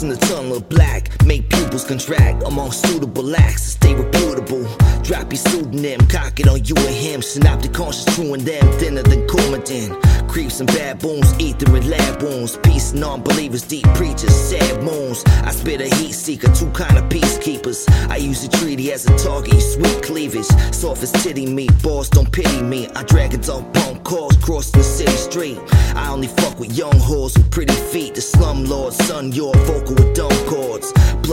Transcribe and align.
In 0.00 0.10
the 0.10 0.16
tunnel 0.16 0.58
of 0.58 0.68
black, 0.68 1.10
make 1.24 1.48
pupils 1.78 1.84
contract 1.84 2.42
among 2.44 2.72
suitable 2.72 3.36
acts 3.36 3.64
to 3.64 3.70
stay 3.70 3.94
reputable. 3.94 4.64
Drop 5.02 5.32
your 5.32 5.38
pseudonym, 5.38 6.00
cock 6.08 6.38
it 6.40 6.48
on 6.48 6.64
you 6.64 6.74
and 6.76 6.94
him. 6.94 7.22
Synoptic 7.22 7.72
conscious, 7.72 8.04
true 8.14 8.34
and 8.34 8.42
them, 8.42 8.72
thinner 8.78 9.02
than 9.02 9.26
Coumadin. 9.26 9.90
Creeps 10.28 10.60
and 10.60 10.68
baboons, 10.68 11.32
ether 11.38 11.74
and 11.76 11.88
lab 11.88 12.22
wounds. 12.22 12.58
Peace, 12.58 12.92
non 12.92 13.22
believers, 13.22 13.62
deep 13.62 13.86
preachers, 13.94 14.34
sad 14.34 14.82
moons. 14.82 15.24
I 15.44 15.50
spit 15.50 15.80
a 15.80 15.94
heat 15.96 16.12
seeker, 16.12 16.52
two 16.52 16.70
kind 16.70 16.98
of 16.98 17.04
peacekeepers. 17.04 17.88
I 18.10 18.16
use 18.16 18.46
the 18.46 18.56
treaty 18.56 18.92
as 18.92 19.06
a 19.06 19.16
target, 19.18 19.60
sweet 19.60 20.02
cleavage. 20.02 20.46
Soft 20.72 21.02
as 21.02 21.12
titty 21.12 21.46
meat, 21.46 21.72
boss 21.82 22.08
don't 22.08 22.30
pity 22.30 22.62
me. 22.62 22.88
I 22.94 23.02
drag 23.04 23.34
it 23.34 23.48
on 23.48 23.70
bump 23.72 24.04
calls, 24.04 24.36
crossing 24.36 24.78
the 24.78 24.84
city 24.84 25.12
street. 25.12 25.58
I 25.94 26.10
only 26.10 26.28
fuck 26.28 26.58
with 26.58 26.76
young 26.76 26.98
whores 27.08 27.36
with 27.36 27.50
pretty 27.50 27.74
feet. 27.92 28.14
The 28.14 28.20
slumlord, 28.20 28.92
son, 28.92 29.32
you're 29.32 29.54
vocal 29.66 29.94
with 29.94 30.14
dumb 30.14 30.47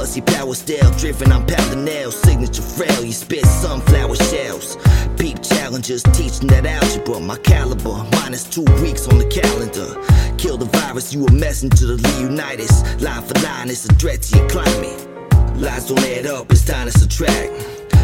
Plus, 0.05 0.21
power 0.21 0.53
still 0.53 0.91
driven, 0.99 1.31
I'm 1.31 1.47
pounding 1.47 1.83
nails. 1.83 2.15
Signature 2.15 2.61
frail, 2.61 3.03
you 3.03 3.11
spit 3.11 3.43
sunflower 3.43 4.15
shells. 4.15 4.77
Peep 5.17 5.41
challengers, 5.41 6.03
teaching 6.13 6.47
that 6.49 6.63
algebra. 6.63 7.19
My 7.19 7.37
caliber, 7.37 8.05
minus 8.11 8.43
two 8.43 8.65
weeks 8.83 9.07
on 9.07 9.17
the 9.17 9.25
calendar. 9.25 9.89
Kill 10.37 10.57
the 10.57 10.65
virus, 10.65 11.11
you 11.11 11.25
a 11.25 11.31
messenger 11.31 11.77
to 11.77 11.85
the 11.95 12.07
Leonidas. 12.19 12.83
Line 13.01 13.23
for 13.23 13.33
line, 13.41 13.69
it's 13.69 13.85
a 13.85 13.93
threat 13.95 14.21
to 14.21 14.37
your 14.37 14.47
climate. 14.47 15.07
Lies 15.57 15.87
don't 15.87 15.99
add 15.99 16.27
up, 16.27 16.51
it's 16.51 16.63
time 16.63 16.85
to 16.85 16.91
subtract. 16.91 17.51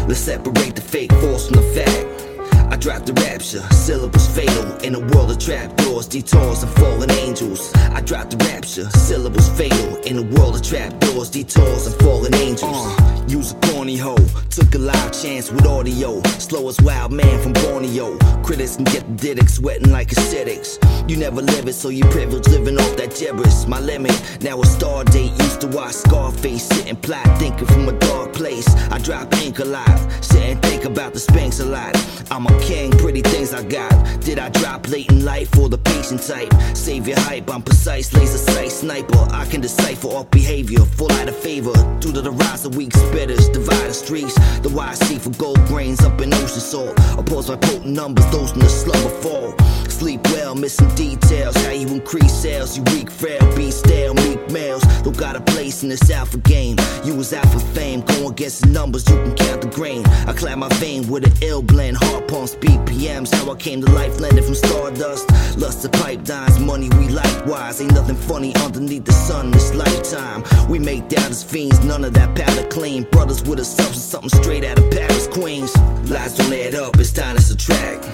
Let's 0.08 0.18
separate 0.18 0.74
the 0.74 0.82
fake 0.82 1.12
false 1.12 1.46
from 1.46 1.62
the 1.62 1.68
fact. 1.70 2.31
I 2.72 2.76
drop 2.76 3.04
the 3.04 3.12
rapture, 3.12 3.60
syllables 3.70 4.26
fatal 4.34 4.64
in 4.78 4.94
a 4.94 4.98
world 4.98 5.30
of 5.30 5.38
trapdoors, 5.38 6.08
detours, 6.08 6.62
and 6.62 6.72
fallen 6.72 7.10
angels. 7.10 7.70
I 7.74 8.00
drop 8.00 8.30
the 8.30 8.38
rapture, 8.48 8.88
syllables 8.96 9.46
fatal 9.50 9.96
in 10.06 10.16
a 10.16 10.22
world 10.22 10.56
of 10.56 10.62
trapdoors, 10.62 11.28
detours, 11.28 11.86
and 11.86 11.94
fallen 11.96 12.34
angels. 12.34 12.72
Uh, 12.72 13.24
use 13.28 13.52
a 13.52 13.56
corny 13.66 13.98
hoe, 13.98 14.16
took 14.48 14.74
a 14.74 14.78
live 14.78 15.12
chance 15.12 15.52
with 15.52 15.66
audio. 15.66 16.22
Slow 16.38 16.66
as 16.70 16.80
wild 16.80 17.12
man 17.12 17.42
from 17.42 17.52
Borneo. 17.52 18.16
Critics 18.42 18.76
can 18.76 18.86
get 18.86 19.04
the 19.18 19.34
didic 19.34 19.50
sweating 19.50 19.92
like 19.92 20.10
aesthetics. 20.10 20.78
You 21.06 21.18
never 21.18 21.42
live 21.42 21.68
it, 21.68 21.74
so 21.74 21.90
you 21.90 22.04
privilege 22.06 22.48
living 22.48 22.78
off 22.78 22.96
that 22.96 23.14
gibberish. 23.14 23.66
My 23.66 23.80
limit, 23.80 24.16
now 24.40 24.58
a 24.62 24.64
star 24.64 25.04
date. 25.04 25.32
Used 25.42 25.60
to 25.60 25.66
watch 25.66 25.92
Scarface, 25.92 26.68
sitting 26.68 26.88
and 26.88 27.02
plot, 27.02 27.38
thinking 27.38 27.66
from 27.66 27.86
a 27.90 27.92
dark 27.92 28.32
place. 28.32 28.66
I 28.90 28.98
drop 28.98 29.30
ink 29.42 29.58
alive, 29.58 30.00
sit 30.24 30.42
and 30.42 30.62
think 30.62 30.86
about 30.86 31.12
the 31.12 31.18
Spanx 31.18 31.60
a 31.60 31.64
lot. 31.64 31.94
I'm 32.30 32.46
a 32.46 32.61
king, 32.62 32.90
pretty 32.92 33.22
things 33.22 33.52
I 33.52 33.62
got. 33.62 33.92
Did 34.20 34.38
I 34.38 34.48
drop 34.50 34.88
late 34.88 35.10
in 35.10 35.24
life 35.24 35.50
for 35.50 35.68
the 35.68 35.78
patient 35.78 36.22
type? 36.22 36.52
Save 36.74 37.08
your 37.08 37.20
hype, 37.20 37.50
I'm 37.50 37.62
precise, 37.62 38.12
laser 38.14 38.38
sight 38.38 38.71
sniper. 38.82 39.28
I 39.30 39.44
can 39.46 39.60
decipher 39.60 40.08
all 40.08 40.24
behavior, 40.24 40.80
full 40.80 41.12
out 41.12 41.28
of 41.28 41.36
favor. 41.36 41.72
Due 42.00 42.12
to 42.12 42.20
the 42.20 42.32
rise 42.32 42.64
of 42.64 42.76
weak 42.76 42.90
spitters, 42.90 43.52
divided 43.52 43.94
streets. 43.94 44.34
The 44.60 44.70
sea 44.94 45.18
for 45.18 45.30
gold 45.30 45.64
grains 45.66 46.00
up 46.00 46.20
in 46.20 46.34
ocean 46.34 46.64
salt. 46.72 46.98
Opposed 47.16 47.48
by 47.48 47.56
potent 47.56 47.86
numbers, 47.86 48.28
those 48.32 48.52
in 48.52 48.58
the 48.58 48.68
slumber 48.68 49.14
fall. 49.22 49.54
Sleep 49.88 50.20
well, 50.32 50.56
missing 50.56 50.92
details. 50.96 51.54
How 51.64 51.70
you 51.70 51.86
increase 51.86 52.34
sales, 52.34 52.76
you 52.76 52.82
weak, 52.92 53.08
frail, 53.08 53.40
be 53.54 53.70
stale, 53.70 54.14
meek 54.14 54.40
males. 54.50 54.82
Don't 55.02 55.16
got 55.16 55.36
a 55.36 55.40
place 55.40 55.84
in 55.84 55.88
this 55.88 56.10
alpha 56.10 56.38
game. 56.38 56.76
You 57.04 57.14
was 57.14 57.32
out 57.32 57.46
for 57.52 57.60
fame, 57.60 58.00
go 58.00 58.28
against 58.28 58.62
the 58.62 58.68
numbers, 58.68 59.08
you 59.08 59.16
can 59.16 59.34
count 59.36 59.62
the 59.62 59.68
grain. 59.68 60.04
I 60.26 60.32
clap 60.32 60.58
my 60.58 60.68
vein 60.84 61.06
with 61.08 61.24
an 61.24 61.32
ill 61.40 61.62
blend, 61.62 61.98
hard 61.98 62.26
pumps, 62.26 62.56
BPMs. 62.56 63.32
How 63.32 63.52
I 63.52 63.54
came 63.54 63.80
to 63.82 63.92
life, 63.92 64.18
landed 64.18 64.44
from 64.44 64.56
stardust. 64.56 65.30
Lust 65.56 65.84
of 65.84 65.92
pipe 65.92 66.24
dimes, 66.24 66.58
money 66.58 66.88
we 66.98 67.08
likewise. 67.08 67.80
Ain't 67.80 67.92
nothing 67.92 68.16
funny 68.16 68.52
underneath 68.74 69.04
the 69.04 69.12
sun 69.12 69.50
this 69.50 69.74
lifetime. 69.74 70.42
We 70.68 70.78
make 70.78 71.08
doubters 71.08 71.42
fiends, 71.42 71.84
none 71.84 72.04
of 72.04 72.14
that 72.14 72.34
powder 72.34 72.66
clean. 72.68 73.04
Brothers 73.04 73.42
with 73.42 73.60
a 73.60 73.64
substance, 73.64 74.04
something 74.04 74.30
straight 74.42 74.64
out 74.64 74.78
of 74.78 74.90
Paris, 74.90 75.26
Queens. 75.26 75.76
Lies 76.10 76.36
don't 76.36 76.52
add 76.52 76.74
up, 76.74 76.98
it's 76.98 77.12
time 77.12 77.36
to 77.36 77.42
subtract. 77.42 78.08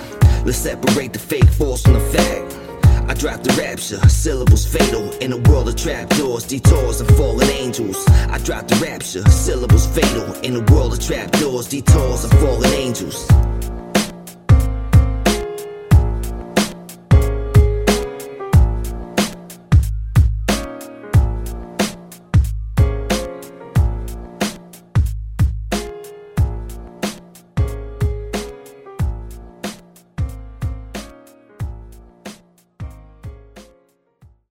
Let's 0.44 0.58
separate 0.58 1.12
the 1.12 1.18
fake 1.18 1.48
false 1.50 1.82
from 1.82 1.94
the 1.94 2.00
fact. 2.00 2.56
I 3.08 3.14
drop 3.14 3.42
the 3.42 3.52
rapture, 3.52 4.00
syllables 4.08 4.66
fatal 4.66 5.12
in 5.18 5.32
a 5.32 5.38
world 5.48 5.68
of 5.68 5.76
trapdoors, 5.76 6.44
detours, 6.44 7.00
and 7.00 7.10
fallen 7.16 7.48
angels. 7.50 8.06
I 8.08 8.38
drop 8.38 8.66
the 8.68 8.76
rapture, 8.76 9.22
syllables 9.30 9.86
fatal 9.86 10.34
in 10.42 10.56
a 10.56 10.72
world 10.72 10.92
of 10.92 11.00
trapdoors, 11.00 11.68
detours, 11.68 12.24
and 12.24 12.32
fallen 12.40 12.72
angels. 12.72 13.26